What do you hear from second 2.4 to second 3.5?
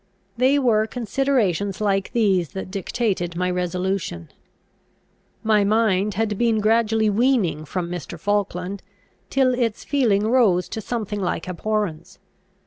that dictated